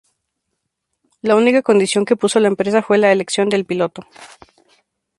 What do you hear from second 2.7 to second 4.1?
fue la elección del piloto.